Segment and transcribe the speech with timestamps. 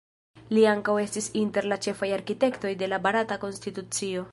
[0.57, 4.19] Li ankaŭ estis inter la ĉefaj arkitektoj de la Barata konstitucio.